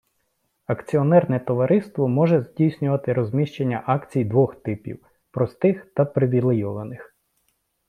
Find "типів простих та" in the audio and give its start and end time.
4.63-6.05